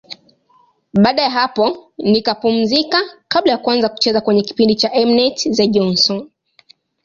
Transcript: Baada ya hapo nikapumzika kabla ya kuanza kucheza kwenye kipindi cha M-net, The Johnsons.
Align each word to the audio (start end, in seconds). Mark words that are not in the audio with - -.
Baada 0.93 1.21
ya 1.21 1.29
hapo 1.29 1.91
nikapumzika 1.97 2.97
kabla 3.27 3.51
ya 3.51 3.57
kuanza 3.57 3.89
kucheza 3.89 4.21
kwenye 4.21 4.41
kipindi 4.41 4.75
cha 4.75 4.93
M-net, 4.93 5.51
The 5.55 5.67
Johnsons. 5.67 6.23